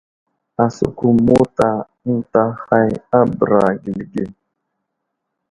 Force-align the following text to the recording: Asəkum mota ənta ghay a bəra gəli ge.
Asəkum 0.63 1.15
mota 1.27 1.69
ənta 2.09 2.43
ghay 2.65 2.91
a 3.17 3.19
bəra 3.37 3.63
gəli 3.81 4.05
ge. 4.11 4.25